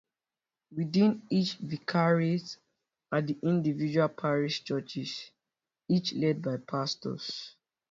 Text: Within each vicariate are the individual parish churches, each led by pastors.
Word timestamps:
Within 0.75 1.21
each 1.29 1.57
vicariate 1.57 2.57
are 3.11 3.21
the 3.21 3.37
individual 3.43 4.07
parish 4.09 4.63
churches, 4.63 5.29
each 5.87 6.13
led 6.13 6.41
by 6.41 6.57
pastors. 6.57 7.53